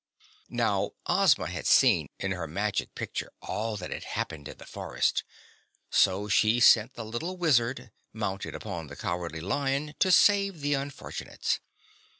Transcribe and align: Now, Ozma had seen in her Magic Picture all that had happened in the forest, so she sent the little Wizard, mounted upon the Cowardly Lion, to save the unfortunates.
Now, 0.49 0.93
Ozma 1.05 1.45
had 1.47 1.67
seen 1.67 2.07
in 2.17 2.31
her 2.31 2.47
Magic 2.47 2.95
Picture 2.95 3.31
all 3.39 3.77
that 3.77 3.91
had 3.91 4.03
happened 4.03 4.47
in 4.47 4.57
the 4.57 4.65
forest, 4.65 5.23
so 5.91 6.27
she 6.27 6.59
sent 6.59 6.95
the 6.95 7.05
little 7.05 7.37
Wizard, 7.37 7.91
mounted 8.11 8.55
upon 8.55 8.87
the 8.87 8.95
Cowardly 8.95 9.41
Lion, 9.41 9.93
to 9.99 10.11
save 10.11 10.61
the 10.61 10.73
unfortunates. 10.73 11.59